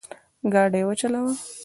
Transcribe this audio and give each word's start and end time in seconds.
ګاډی 0.53 0.81
وچلوه 0.85 1.33